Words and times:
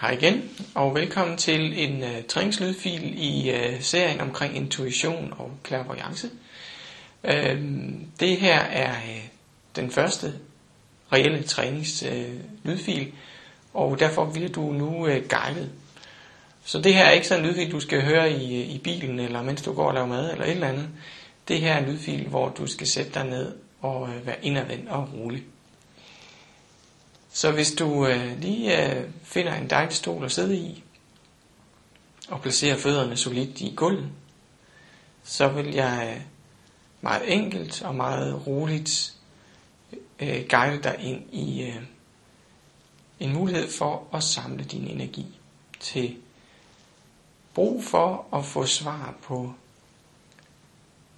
Hej 0.00 0.10
igen, 0.10 0.50
og 0.74 0.94
velkommen 0.94 1.36
til 1.36 1.84
en 1.84 2.02
uh, 2.02 2.24
træningslydfil 2.28 3.14
i 3.18 3.54
uh, 3.54 3.80
serien 3.80 4.20
omkring 4.20 4.56
intuition 4.56 5.34
og 5.38 5.50
clairvoyance. 5.66 6.30
Uh, 7.24 7.62
det 8.20 8.36
her 8.36 8.58
er 8.58 8.90
uh, 8.90 9.24
den 9.76 9.90
første 9.90 10.34
reelle 11.12 11.42
træningslydfil, 11.42 13.12
uh, 13.72 13.82
og 13.82 13.98
derfor 13.98 14.30
bliver 14.32 14.48
du 14.48 14.72
nu 14.72 14.88
uh, 14.88 15.08
guidet. 15.08 15.70
Så 16.64 16.80
det 16.80 16.94
her 16.94 17.04
er 17.04 17.10
ikke 17.10 17.26
sådan 17.26 17.44
en 17.44 17.50
lydfil, 17.50 17.72
du 17.72 17.80
skal 17.80 18.02
høre 18.02 18.32
i, 18.32 18.62
i 18.62 18.78
bilen, 18.78 19.20
eller 19.20 19.42
mens 19.42 19.62
du 19.62 19.72
går 19.72 19.88
og 19.88 19.94
laver 19.94 20.06
mad, 20.06 20.32
eller 20.32 20.44
et 20.44 20.50
eller 20.50 20.68
andet. 20.68 20.88
Det 21.48 21.60
her 21.60 21.74
er 21.74 21.78
en 21.78 21.90
lydfil, 21.90 22.28
hvor 22.28 22.48
du 22.48 22.66
skal 22.66 22.86
sætte 22.86 23.10
dig 23.14 23.24
ned 23.24 23.52
og 23.80 24.02
uh, 24.02 24.26
være 24.26 24.36
indadvendt 24.44 24.88
og 24.88 25.08
rolig. 25.14 25.44
Så 27.36 27.52
hvis 27.52 27.72
du 27.72 28.06
øh, 28.06 28.40
lige 28.40 28.96
øh, 28.96 29.10
finder 29.22 29.54
en 29.54 29.70
dejlig 29.70 29.94
stol 29.96 30.24
at 30.24 30.32
sidde 30.32 30.56
i, 30.56 30.84
og 32.28 32.40
placerer 32.40 32.76
fødderne 32.78 33.16
solidt 33.16 33.60
i 33.60 33.72
gulvet, 33.76 34.10
så 35.24 35.48
vil 35.48 35.74
jeg 35.74 36.14
øh, 36.16 36.22
meget 37.00 37.32
enkelt 37.32 37.82
og 37.82 37.94
meget 37.94 38.46
roligt 38.46 39.14
øh, 40.20 40.44
guide 40.50 40.82
dig 40.82 40.96
ind 41.00 41.34
i 41.34 41.62
øh, 41.62 41.82
en 43.20 43.32
mulighed 43.32 43.70
for 43.70 44.06
at 44.12 44.22
samle 44.22 44.64
din 44.64 44.86
energi 44.88 45.26
til 45.80 46.16
brug 47.54 47.84
for 47.84 48.26
at 48.32 48.44
få 48.44 48.66
svar 48.66 49.14
på 49.22 49.52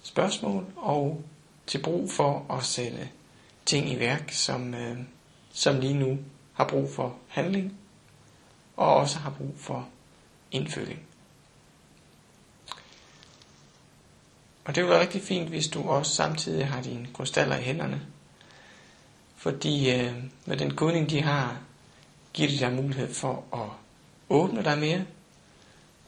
spørgsmål 0.03 0.65
og 0.75 1.23
til 1.67 1.81
brug 1.81 2.11
for 2.11 2.45
at 2.57 2.63
sætte 2.65 3.09
ting 3.65 3.89
i 3.91 3.99
værk, 3.99 4.31
som 4.31 4.73
øh, 4.73 4.97
som 5.53 5.79
lige 5.79 5.93
nu 5.93 6.19
har 6.53 6.67
brug 6.67 6.91
for 6.91 7.15
handling, 7.27 7.77
og 8.77 8.95
også 8.95 9.19
har 9.19 9.29
brug 9.29 9.53
for 9.57 9.89
indfølging. 10.51 10.99
Og 14.65 14.75
det 14.75 14.83
vil 14.83 14.89
være 14.91 15.01
rigtig 15.01 15.21
fint, 15.21 15.49
hvis 15.49 15.67
du 15.67 15.89
også 15.89 16.15
samtidig 16.15 16.67
har 16.67 16.81
dine 16.81 17.07
krystaller 17.13 17.57
i 17.57 17.61
hænderne. 17.61 18.01
Fordi 19.35 19.95
øh, 19.95 20.13
med 20.45 20.57
den 20.57 20.75
kodning, 20.75 21.09
de 21.09 21.21
har, 21.21 21.57
giver 22.33 22.49
de 22.49 22.59
dig 22.59 22.73
mulighed 22.73 23.13
for 23.13 23.43
at 23.53 23.69
åbne 24.29 24.63
dig 24.63 24.79
mere, 24.79 25.05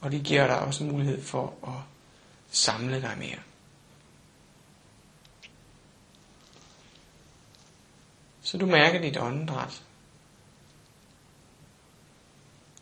og 0.02 0.12
de 0.12 0.20
giver 0.20 0.48
dig 0.48 0.60
også 0.60 0.84
mulighed 0.84 1.24
for 1.24 1.54
at 1.64 1.74
samle 2.52 3.02
dig 3.02 3.16
mere. 3.18 3.38
Så 8.52 8.58
du 8.58 8.66
mærker 8.66 9.02
dit 9.02 9.18
åndedræt. 9.18 9.84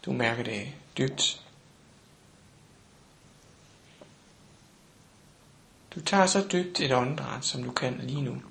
Du 0.06 0.12
mærker 0.12 0.44
det 0.44 0.74
dybt. 0.98 1.46
Du 5.96 6.02
tager 6.02 6.26
så 6.26 6.48
dybt 6.52 6.80
et 6.80 6.92
åndedræt, 6.92 7.46
som 7.46 7.64
du 7.64 7.72
kan 7.72 8.00
lige 8.04 8.22
nu. 8.22 8.42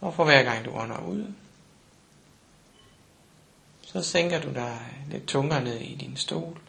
Og 0.00 0.14
for 0.14 0.24
hver 0.24 0.42
gang 0.42 0.64
du 0.64 0.70
ånder 0.70 1.00
ud, 1.00 1.32
så 3.92 4.02
sænker 4.02 4.40
du 4.40 4.52
dig 4.54 5.04
lidt 5.10 5.26
tungere 5.26 5.64
ned 5.64 5.80
i 5.80 5.94
din 5.94 6.16
stol. 6.16 6.60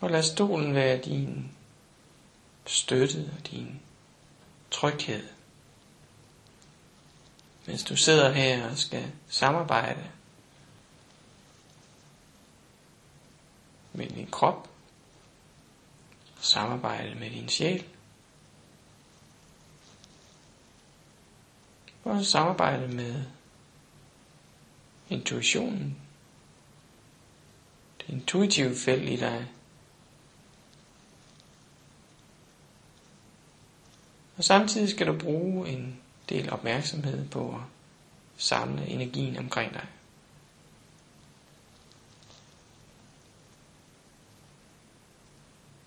Og 0.00 0.10
lad 0.10 0.22
stolen 0.22 0.74
være 0.74 0.98
din 0.98 1.52
støtte 2.66 3.30
og 3.38 3.46
din 3.50 3.80
tryghed. 4.70 5.28
Mens 7.66 7.84
du 7.84 7.96
sidder 7.96 8.32
her 8.32 8.70
og 8.70 8.78
skal 8.78 9.12
samarbejde 9.28 10.10
med 13.92 14.08
din 14.08 14.30
krop, 14.30 14.68
samarbejde 16.40 17.14
med 17.14 17.30
din 17.30 17.48
sjæl, 17.48 17.84
og 22.04 22.24
samarbejde 22.24 22.88
med 22.88 23.24
intuitionen. 25.12 25.96
Det 28.00 28.08
intuitive 28.08 28.76
felt 28.76 29.08
i 29.08 29.16
dig. 29.16 29.46
Og 34.36 34.44
samtidig 34.44 34.88
skal 34.88 35.06
du 35.06 35.18
bruge 35.18 35.68
en 35.68 36.00
del 36.28 36.52
opmærksomhed 36.52 37.28
på 37.28 37.54
at 37.54 37.60
samle 38.36 38.86
energien 38.86 39.36
omkring 39.36 39.72
dig. 39.72 39.86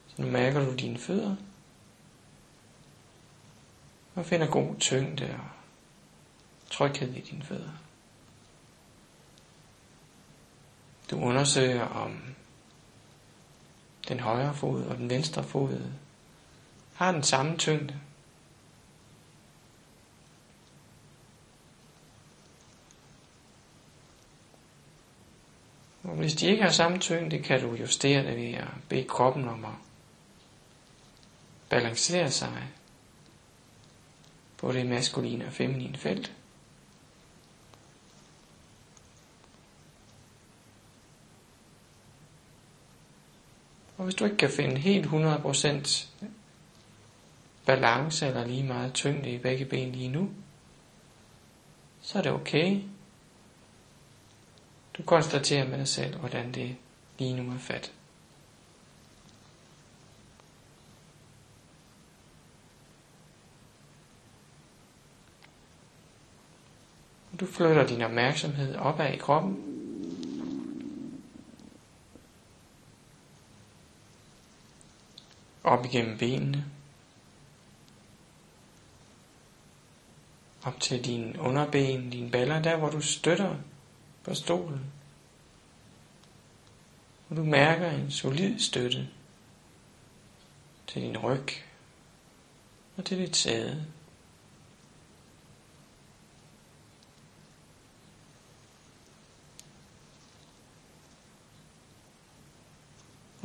Så 0.08 0.22
nu 0.22 0.28
mærker 0.28 0.66
du 0.66 0.76
dine 0.76 0.98
fødder 0.98 1.36
og 4.16 4.26
finder 4.26 4.48
god 4.48 4.76
tyngde 4.80 5.34
og 5.34 5.50
tryghed 6.72 7.14
i 7.14 7.22
dine 7.22 7.44
fødder. 7.44 7.85
Du 11.12 11.20
undersøger 11.22 11.84
om 11.84 12.22
den 14.08 14.20
højre 14.20 14.54
fod 14.54 14.84
og 14.84 14.98
den 14.98 15.10
venstre 15.10 15.44
fod 15.44 15.82
har 16.94 17.12
den 17.12 17.24
samme 17.24 17.58
tyngde. 17.58 18.00
Og 26.04 26.16
hvis 26.16 26.34
de 26.34 26.48
ikke 26.48 26.64
har 26.64 26.72
samme 26.72 27.00
tyngde, 27.00 27.40
kan 27.40 27.62
du 27.62 27.74
justere 27.76 28.24
det 28.24 28.38
ved 28.38 28.54
at 28.54 28.68
bede 28.90 29.04
kroppen 29.08 29.48
om 29.48 29.66
at 29.66 29.72
balancere 31.70 32.32
sig 32.32 32.64
på 34.58 34.72
det 34.72 34.86
maskuline 34.86 35.46
og 35.46 35.54
feminine 35.54 35.98
felt. 35.98 36.34
Og 44.06 44.08
hvis 44.08 44.16
du 44.16 44.26
ikke 44.26 44.38
kan 44.38 44.50
finde 44.50 44.78
helt 44.78 45.06
100% 45.06 46.08
balance 47.66 48.28
eller 48.28 48.46
lige 48.46 48.64
meget 48.64 48.94
tyngde 48.94 49.30
i 49.30 49.38
begge 49.38 49.66
ben 49.66 49.92
lige 49.92 50.10
nu, 50.10 50.30
så 52.02 52.18
er 52.18 52.22
det 52.22 52.32
okay. 52.32 52.82
Du 54.98 55.04
konstaterer 55.04 55.68
med 55.68 55.78
dig 55.78 55.88
selv, 55.88 56.18
hvordan 56.18 56.52
det 56.52 56.76
lige 57.20 57.34
nu 57.34 57.52
er 57.54 57.58
fat. 57.58 57.92
Du 67.40 67.46
flytter 67.46 67.88
din 67.88 68.02
opmærksomhed 68.02 68.76
opad 68.76 69.14
i 69.14 69.18
kroppen, 69.18 69.75
op 75.66 75.86
igennem 75.86 76.18
benene, 76.18 76.66
op 80.64 80.80
til 80.80 81.06
dine 81.06 81.40
underben, 81.40 82.10
dine 82.10 82.32
baller, 82.32 82.62
der 82.62 82.78
hvor 82.78 82.90
du 82.90 83.02
støtter 83.02 83.56
på 84.24 84.34
stolen. 84.34 84.82
Og 87.30 87.36
du 87.36 87.44
mærker 87.44 87.92
en 87.92 88.12
solid 88.12 88.60
støtte 88.60 89.10
til 90.88 91.02
din 91.02 91.18
ryg 91.18 91.48
og 92.98 93.06
til 93.06 93.18
dit 93.18 93.36
sæde. 93.36 93.86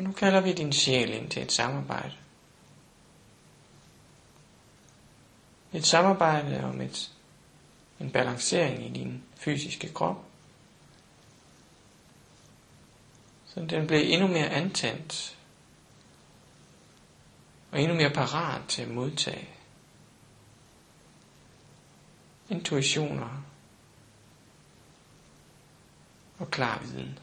Og 0.00 0.04
nu 0.04 0.12
kalder 0.12 0.40
vi 0.40 0.52
din 0.52 0.72
sjæl 0.72 1.10
ind 1.14 1.30
til 1.30 1.42
et 1.42 1.52
samarbejde. 1.52 2.14
Et 5.72 5.86
samarbejde 5.86 6.64
om 6.64 6.80
et, 6.80 7.10
en 8.00 8.10
balancering 8.10 8.86
i 8.86 8.88
din 8.88 9.24
fysiske 9.36 9.92
krop. 9.92 10.24
Så 13.46 13.60
den 13.60 13.86
bliver 13.86 14.02
endnu 14.02 14.26
mere 14.26 14.48
antændt 14.48 15.38
og 17.70 17.80
endnu 17.80 17.94
mere 17.96 18.10
parat 18.10 18.62
til 18.68 18.82
at 18.82 18.88
modtage 18.88 19.48
intuitioner 22.48 23.42
og 26.38 26.50
klar 26.50 26.78
viden. 26.82 27.18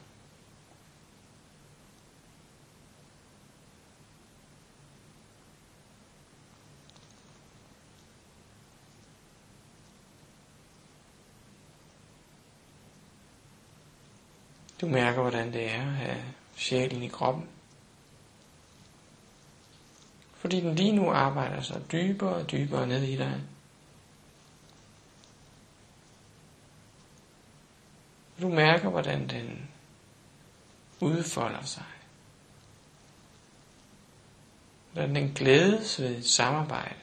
Du 14.82 14.88
mærker, 14.88 15.22
hvordan 15.22 15.54
det 15.54 15.72
er 15.72 15.82
at 15.82 15.94
have 15.94 16.24
sjælen 16.56 17.04
i 17.04 17.08
kroppen. 17.08 17.50
Fordi 20.36 20.62
den 20.62 20.76
lige 20.76 20.92
nu 20.92 21.12
arbejder 21.12 21.62
sig 21.62 21.92
dybere 21.92 22.36
og 22.36 22.52
dybere 22.52 22.88
ned 22.88 23.04
i 23.04 23.16
dig. 23.18 23.42
Du 28.42 28.50
mærker, 28.50 28.90
hvordan 28.90 29.30
den 29.30 29.70
udfolder 31.00 31.64
sig. 31.64 31.84
Hvordan 34.92 35.16
den 35.16 35.34
glædes 35.34 36.02
ved 36.02 36.24
samarbejde 36.24 36.96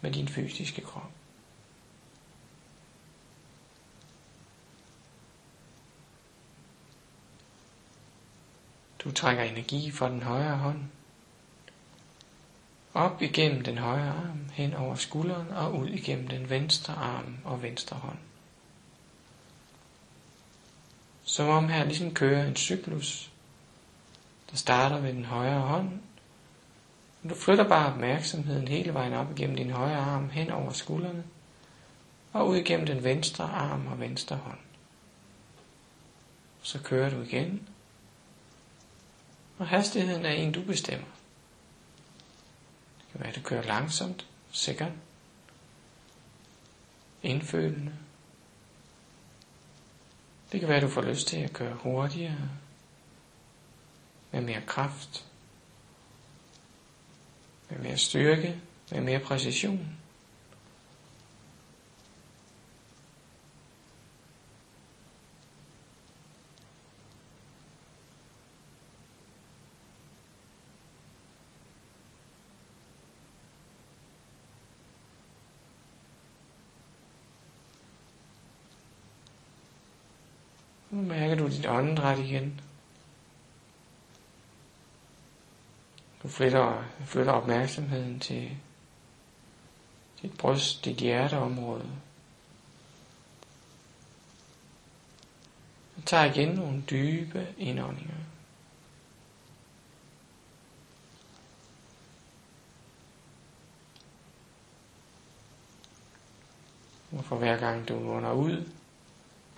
med 0.00 0.12
din 0.12 0.28
fysiske 0.28 0.80
krop. 0.80 1.17
Du 9.08 9.12
trækker 9.12 9.42
energi 9.42 9.90
fra 9.90 10.10
den 10.10 10.22
højre 10.22 10.56
hånd 10.56 10.78
op 12.94 13.22
igennem 13.22 13.62
den 13.64 13.78
højre 13.78 14.08
arm, 14.08 14.40
hen 14.52 14.74
over 14.74 14.94
skulderen 14.94 15.50
og 15.50 15.74
ud 15.78 15.88
igennem 15.88 16.28
den 16.28 16.50
venstre 16.50 16.94
arm 16.94 17.38
og 17.44 17.62
venstre 17.62 17.96
hånd. 17.96 18.18
Som 21.24 21.48
om 21.48 21.68
her 21.68 21.84
ligesom 21.84 22.14
kører 22.14 22.46
en 22.46 22.56
cyklus, 22.56 23.30
der 24.50 24.56
starter 24.56 24.98
ved 25.00 25.12
den 25.12 25.24
højre 25.24 25.60
hånd. 25.60 26.00
Du 27.28 27.34
flytter 27.34 27.68
bare 27.68 27.92
opmærksomheden 27.92 28.68
hele 28.68 28.94
vejen 28.94 29.12
op 29.12 29.30
igennem 29.30 29.56
din 29.56 29.70
højre 29.70 29.96
arm 29.96 30.30
hen 30.30 30.50
over 30.50 30.72
skuldrene 30.72 31.24
og 32.32 32.48
ud 32.48 32.56
igennem 32.56 32.86
den 32.86 33.04
venstre 33.04 33.44
arm 33.44 33.86
og 33.86 34.00
venstre 34.00 34.36
hånd. 34.36 34.58
Så 36.62 36.78
kører 36.82 37.10
du 37.10 37.22
igen. 37.22 37.68
Og 39.58 39.68
hastigheden 39.68 40.26
er 40.26 40.30
en, 40.30 40.52
du 40.52 40.62
bestemmer. 40.62 41.06
Det 42.98 43.06
kan 43.12 43.20
være, 43.20 43.28
at 43.28 43.36
du 43.36 43.40
kører 43.42 43.62
langsomt, 43.62 44.26
sikkert, 44.52 44.92
indfølende, 47.22 47.92
det 50.52 50.60
kan 50.60 50.68
være, 50.68 50.76
at 50.76 50.82
du 50.82 50.88
får 50.88 51.02
lyst 51.02 51.28
til 51.28 51.36
at 51.36 51.52
køre 51.52 51.74
hurtigere, 51.74 52.48
med 54.30 54.40
mere 54.40 54.62
kraft, 54.66 55.26
med 57.70 57.78
mere 57.78 57.96
styrke, 57.96 58.60
med 58.90 59.00
mere 59.00 59.18
præcision. 59.18 59.96
Nu 80.98 81.04
mærker 81.04 81.34
du 81.34 81.48
dit 81.48 81.66
åndedræt 81.66 82.18
igen. 82.18 82.60
Du 86.22 86.28
flytter, 86.28 86.84
flytter 87.04 87.32
opmærksomheden 87.32 88.20
til 88.20 88.56
dit 90.22 90.38
bryst, 90.38 90.84
dit 90.84 90.96
hjerteområde. 90.96 91.90
Og 95.96 96.04
tager 96.06 96.24
igen 96.24 96.48
nogle 96.48 96.82
dybe 96.90 97.54
indåndinger. 97.58 98.14
Og 107.12 107.24
for 107.24 107.36
hver 107.36 107.56
gang 107.56 107.88
du 107.88 107.94
ånder 107.94 108.32
ud, 108.32 108.77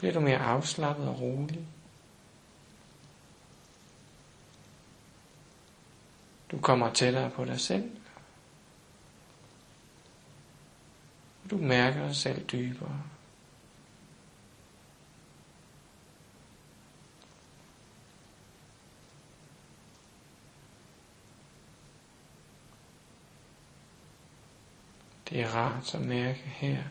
bliver 0.00 0.12
du 0.12 0.20
mere 0.20 0.38
afslappet 0.38 1.08
og 1.08 1.20
rolig. 1.20 1.66
Du 6.50 6.58
kommer 6.58 6.92
tættere 6.92 7.30
på 7.30 7.44
dig 7.44 7.60
selv. 7.60 7.90
Du 11.50 11.56
mærker 11.56 12.06
dig 12.06 12.16
selv 12.16 12.46
dybere. 12.46 13.02
Det 25.28 25.40
er 25.40 25.48
rart 25.48 25.94
at 25.94 26.00
mærke 26.00 26.38
her, 26.38 26.82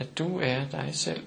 at 0.00 0.18
du 0.18 0.38
er 0.38 0.68
dig 0.68 0.94
selv. 0.94 1.26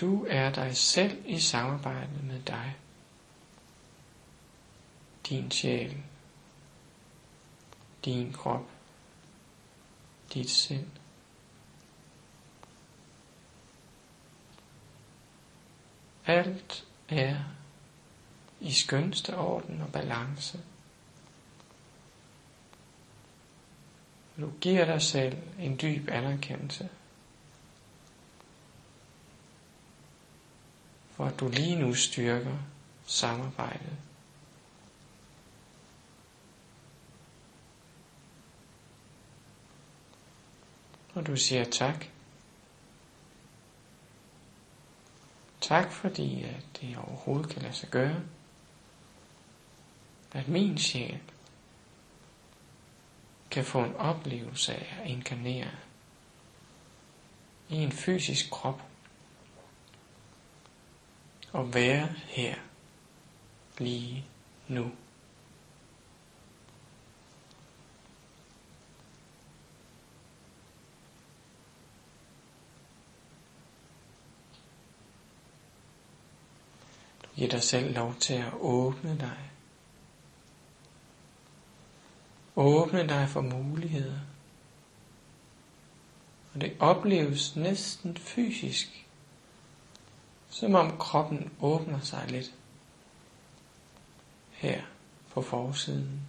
Du 0.00 0.26
er 0.30 0.52
dig 0.52 0.76
selv 0.76 1.22
i 1.26 1.40
samarbejde 1.40 2.22
med 2.22 2.42
dig. 2.42 2.76
Din 5.28 5.50
sjæl. 5.50 6.02
Din 8.04 8.32
krop. 8.32 8.70
Dit 10.34 10.50
sind. 10.50 10.90
Alt 16.26 16.84
er 17.08 17.36
i 18.60 18.72
skønste 18.72 19.36
orden 19.36 19.80
og 19.80 19.92
balance. 19.92 20.60
Du 24.40 24.52
giver 24.60 24.84
dig 24.84 25.02
selv 25.02 25.36
en 25.58 25.78
dyb 25.82 26.08
anerkendelse. 26.08 26.88
For 31.10 31.24
at 31.26 31.40
du 31.40 31.48
lige 31.48 31.76
nu 31.76 31.94
styrker 31.94 32.56
samarbejdet. 33.06 33.96
Og 41.14 41.26
du 41.26 41.36
siger 41.36 41.64
tak. 41.64 42.04
Tak 45.60 45.92
fordi 45.92 46.42
at 46.42 46.64
det 46.80 46.96
overhovedet 46.96 47.50
kan 47.50 47.62
lade 47.62 47.74
sig 47.74 47.88
gøre. 47.88 48.22
At 50.32 50.48
min 50.48 50.78
sjæl 50.78 51.20
kan 53.54 53.64
få 53.64 53.84
en 53.84 53.96
oplevelse 53.96 54.74
af 54.74 54.96
at 55.02 55.10
inkarnere 55.10 55.70
i 57.68 57.74
en 57.76 57.92
fysisk 57.92 58.50
krop 58.50 58.82
og 61.52 61.74
være 61.74 62.08
her 62.26 62.54
lige 63.78 64.24
nu. 64.68 64.82
Du 77.22 77.28
giver 77.36 77.48
dig 77.50 77.62
selv 77.62 77.94
lov 77.94 78.14
til 78.14 78.34
at 78.34 78.52
åbne 78.60 79.18
dig 79.18 79.53
Åbne 82.56 83.08
dig 83.08 83.28
for 83.28 83.40
muligheder. 83.40 84.18
Og 86.54 86.60
det 86.60 86.76
opleves 86.80 87.56
næsten 87.56 88.16
fysisk, 88.16 89.06
som 90.50 90.74
om 90.74 90.98
kroppen 90.98 91.52
åbner 91.60 92.00
sig 92.00 92.24
lidt 92.28 92.54
her 94.50 94.82
på 95.30 95.42
forsiden. 95.42 96.20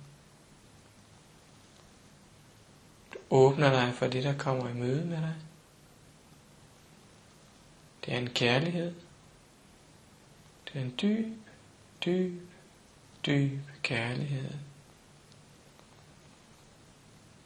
Du 3.13 3.19
åbner 3.29 3.69
dig 3.69 3.93
for 3.93 4.07
det, 4.07 4.23
der 4.23 4.37
kommer 4.37 4.69
i 4.69 4.73
møde 4.73 5.05
med 5.05 5.17
dig. 5.17 5.35
Det 8.05 8.13
er 8.13 8.17
en 8.17 8.29
kærlighed. 8.29 8.93
Det 10.65 10.75
er 10.75 10.85
en 10.85 10.95
dyb, 11.01 11.37
dyb, 12.05 12.41
dyb 13.25 13.59
kærlighed. 13.83 14.53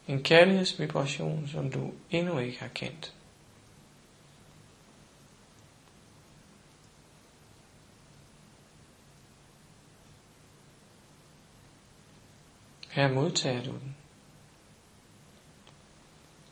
En 0.10 0.24
kærlighedsvibration, 0.24 1.48
som 1.48 1.72
du 1.72 1.94
endnu 2.10 2.40
ikke 2.40 2.60
har 2.60 2.68
kendt. 2.68 3.14
Her 12.90 13.08
modtager 13.14 13.64
du 13.64 13.72
den. 13.72 13.96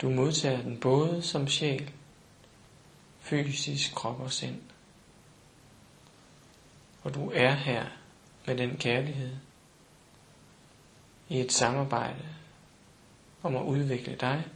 Du 0.01 0.09
modtager 0.09 0.61
den 0.61 0.79
både 0.79 1.21
som 1.21 1.47
sjæl, 1.47 1.91
fysisk 3.19 3.95
krop 3.95 4.19
og 4.19 4.31
sind. 4.31 4.61
Og 7.03 7.13
du 7.13 7.31
er 7.33 7.53
her 7.53 7.85
med 8.45 8.57
den 8.57 8.77
kærlighed 8.77 9.35
i 11.29 11.39
et 11.39 11.51
samarbejde 11.51 12.37
om 13.47 13.55
at 13.55 13.63
udvikle 13.63 14.15
dig 14.15 14.47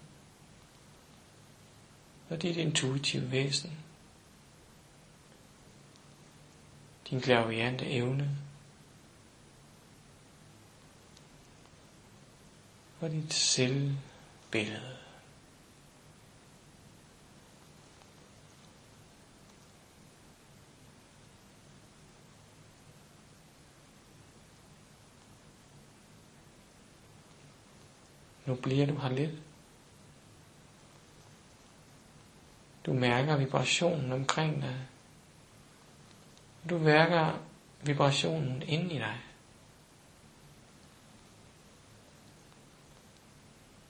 og 2.29 2.41
dit 2.41 2.57
intuitive 2.57 3.31
væsen. 3.31 3.77
Din 7.09 7.21
klaviante 7.21 7.85
evne 7.91 8.37
og 12.99 13.11
dit 13.11 13.33
selvbillede. 13.33 14.97
Nu 28.45 28.50
bliver 28.61 28.85
du 28.85 28.95
her 28.97 29.09
lidt. 29.09 29.31
Du 32.85 32.93
mærker 32.93 33.37
vibrationen 33.37 34.11
omkring 34.11 34.61
dig. 34.61 34.77
Du 36.69 36.77
mærker 36.77 37.39
vibrationen 37.81 38.61
inde 38.61 38.93
i 38.95 38.97
dig. 38.97 39.17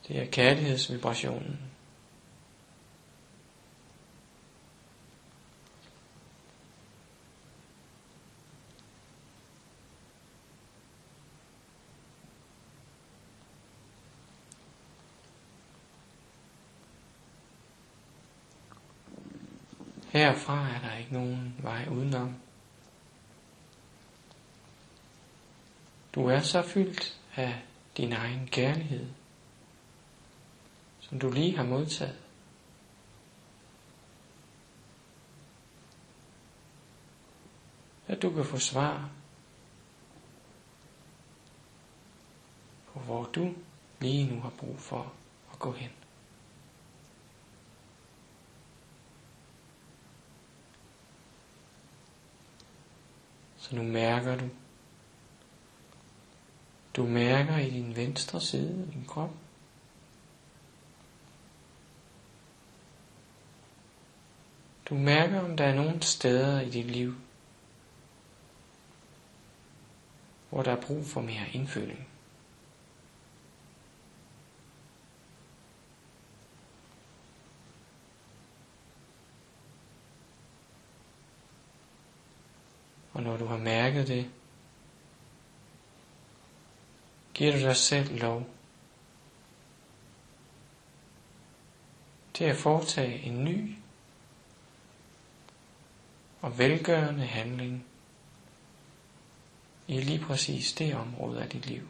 Det 0.08 0.22
er 0.22 0.25
kærlighedsvibrationen. 0.32 1.71
Herfra 20.22 20.70
er 20.70 20.80
der 20.80 20.98
ikke 20.98 21.13
nogen 21.13 21.56
vej 21.60 21.88
udenom. 21.92 22.36
Du 26.16 26.28
er 26.28 26.40
så 26.40 26.62
fyldt 26.62 27.20
af 27.36 27.62
din 27.98 28.13
egen 28.13 28.48
kærlighed, 28.48 29.10
som 31.00 31.20
du 31.20 31.32
lige 31.32 31.58
har 31.58 31.63
modtaget. 31.63 32.20
At 38.08 38.22
du 38.22 38.30
kan 38.30 38.46
få 38.46 38.58
svar 38.58 39.10
på, 42.94 43.00
hvor 43.00 43.24
du 43.24 43.54
lige 44.00 44.36
nu 44.36 44.42
har 44.42 44.50
brug 44.50 44.80
for 44.80 45.13
at 45.54 45.60
gå 45.60 45.72
hen. 45.72 46.00
Så 53.62 53.75
nu 53.75 53.84
mærker 53.84 54.38
du. 54.38 54.50
Du 56.96 57.06
mærker 57.06 57.58
i 57.58 57.70
din 57.70 57.96
venstre 57.96 58.41
side 58.41 58.86
af 58.88 58.91
din 58.94 59.06
krop. 59.08 59.30
Du 64.86 64.96
mærker, 64.96 65.39
om 65.39 65.58
der 65.58 65.65
er 65.65 65.75
nogle 65.75 66.01
steder 66.01 66.62
i 66.62 66.70
dit 66.70 66.86
liv, 66.86 67.15
hvor 70.50 70.63
der 70.63 70.72
er 70.72 70.82
brug 70.82 71.06
for 71.06 71.22
mere 71.22 71.50
indføling. 71.53 72.11
Og 83.22 83.28
når 83.28 83.38
du 83.38 83.46
har 83.46 83.58
mærket 83.58 84.08
det, 84.08 84.30
giver 87.34 87.51
du 87.51 87.60
dig 87.60 87.75
selv 87.75 88.20
lov 88.20 88.48
til 92.34 92.44
at 92.44 92.56
foretage 92.56 93.20
en 93.20 93.44
ny 93.44 93.75
og 96.42 96.58
velgørende 96.58 97.25
handling 97.25 97.86
i 99.88 100.01
lige 100.01 100.20
præcis 100.20 100.74
det 100.74 100.96
område 100.96 101.42
af 101.42 101.50
dit 101.50 101.66
liv. 101.66 101.88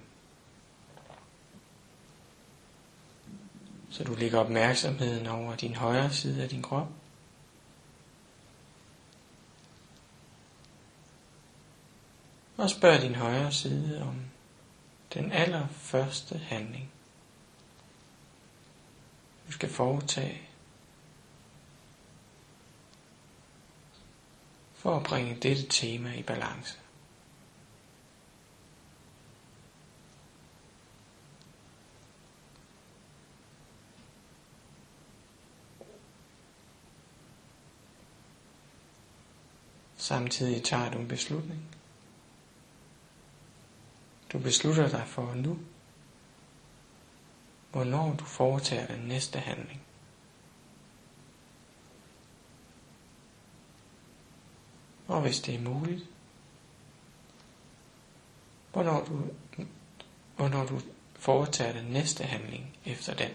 Så 3.90 4.04
du 4.04 4.14
lægger 4.14 4.40
opmærksomheden 4.40 5.28
over 5.28 5.56
din 5.56 5.76
højre 5.76 6.14
side 6.14 6.44
af 6.44 6.50
din 6.50 6.62
krop. 6.62 6.88
Og 12.62 12.70
spørg 12.70 13.02
din 13.02 13.16
højre 13.16 13.52
side 13.52 14.02
om 14.02 14.16
den 15.14 15.32
allerførste 15.32 16.38
handling, 16.38 16.92
du 19.48 19.52
skal 19.52 19.70
foretage 19.70 20.42
for 24.74 24.96
at 24.98 25.04
bringe 25.04 25.36
dette 25.36 25.68
tema 25.68 26.14
i 26.14 26.24
balance. 26.24 26.80
Samtidig 39.98 40.64
tager 40.64 40.92
du 40.92 40.98
en 40.98 41.08
beslutning. 41.08 41.81
Du 44.34 44.40
beslutter 44.40 44.90
dig 44.90 45.08
for 45.08 45.34
nu, 45.34 45.60
hvornår 47.72 48.16
du 48.16 48.24
foretager 48.26 48.88
den 48.88 49.00
næste 49.08 49.40
handling. 49.40 49.82
Og 55.08 55.22
hvis 55.22 55.40
det 55.42 55.56
er 55.56 55.60
muligt, 55.62 56.04
hvornår 58.72 59.06
du, 59.06 59.28
hvornår 60.36 60.66
du 60.66 60.82
foretager 61.16 61.74
den 61.74 61.86
næste 61.92 62.24
handling 62.24 62.78
efter 62.86 63.14
den. 63.14 63.32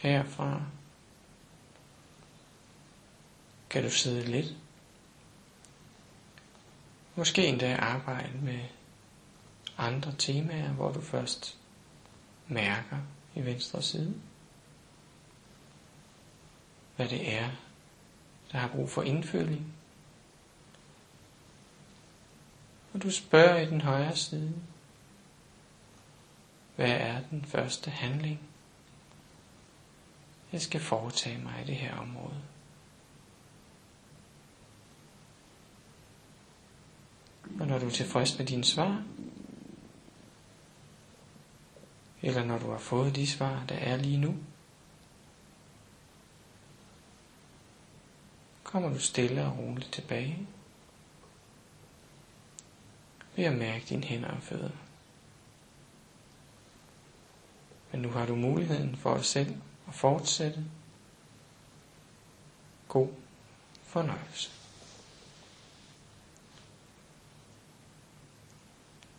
Herfra 0.00 0.62
kan 3.70 3.82
du 3.82 3.90
sidde 3.90 4.30
lidt. 4.30 4.54
Måske 7.14 7.46
endda 7.46 7.76
arbejde 7.76 8.38
med 8.38 8.60
andre 9.78 10.14
temaer, 10.18 10.68
hvor 10.72 10.92
du 10.92 11.00
først 11.00 11.58
mærker 12.48 12.98
i 13.34 13.40
venstre 13.44 13.82
side, 13.82 14.20
hvad 16.96 17.08
det 17.08 17.34
er, 17.34 17.50
der 18.52 18.58
har 18.58 18.68
brug 18.68 18.90
for 18.90 19.02
indføling. 19.02 19.74
Og 22.92 23.02
du 23.02 23.10
spørger 23.10 23.60
i 23.60 23.66
den 23.66 23.80
højre 23.80 24.16
side, 24.16 24.54
hvad 26.76 26.90
er 26.90 27.20
den 27.30 27.44
første 27.44 27.90
handling? 27.90 28.49
Jeg 30.52 30.60
skal 30.60 30.80
foretage 30.80 31.38
mig 31.38 31.62
i 31.62 31.66
det 31.66 31.76
her 31.76 31.96
område. 31.96 32.42
Og 37.60 37.66
når 37.66 37.78
du 37.78 37.86
er 37.86 37.90
tilfreds 37.90 38.38
med 38.38 38.46
dine 38.46 38.64
svar, 38.64 39.04
eller 42.22 42.44
når 42.44 42.58
du 42.58 42.70
har 42.70 42.78
fået 42.78 43.16
de 43.16 43.26
svar, 43.26 43.64
der 43.68 43.74
er 43.74 43.96
lige 43.96 44.18
nu, 44.18 44.34
kommer 48.64 48.88
du 48.88 48.98
stille 48.98 49.44
og 49.46 49.58
roligt 49.58 49.92
tilbage 49.92 50.46
ved 53.36 53.44
at 53.44 53.56
mærke 53.58 53.84
dine 53.88 54.04
hænder 54.04 54.28
og 54.30 54.42
fødder. 54.42 54.70
Men 57.92 58.02
nu 58.02 58.08
har 58.10 58.26
du 58.26 58.36
muligheden 58.36 58.96
for 58.96 59.14
at 59.14 59.24
selv 59.24 59.56
og 59.90 59.94
fortsætte. 59.94 60.64
God 62.88 63.08
fornøjelse. 63.82 64.59